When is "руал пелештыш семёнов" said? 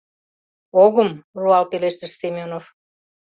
1.41-2.65